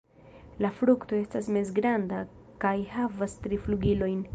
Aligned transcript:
La 0.65 0.71
frukto 0.77 1.19
estas 1.25 1.51
mezgranda 1.59 2.25
kaj 2.67 2.77
havas 2.99 3.41
tri 3.47 3.67
flugilojn. 3.67 4.23